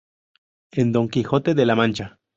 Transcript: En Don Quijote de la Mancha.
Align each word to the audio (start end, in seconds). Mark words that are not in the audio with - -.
En 0.71 0.91
Don 0.93 1.07
Quijote 1.07 1.53
de 1.53 1.63
la 1.63 1.75
Mancha. 1.75 2.17